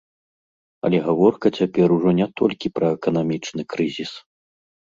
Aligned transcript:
Але 0.87 0.97
гаворка 1.07 1.51
цяпер 1.59 1.87
ужо 1.97 2.09
не 2.21 2.27
толькі 2.41 2.73
пра 2.81 2.87
эканамічны 2.99 3.61
крызіс. 3.75 4.11